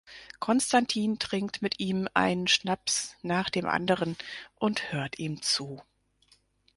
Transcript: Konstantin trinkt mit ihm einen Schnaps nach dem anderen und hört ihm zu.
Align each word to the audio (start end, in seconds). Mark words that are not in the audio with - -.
Konstantin 0.39 1.19
trinkt 1.19 1.61
mit 1.61 1.79
ihm 1.79 2.07
einen 2.15 2.47
Schnaps 2.47 3.15
nach 3.21 3.51
dem 3.51 3.67
anderen 3.67 4.17
und 4.55 4.91
hört 4.91 5.19
ihm 5.19 5.43
zu. 5.43 5.79